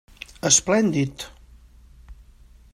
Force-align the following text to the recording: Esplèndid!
Esplèndid! 0.49 1.17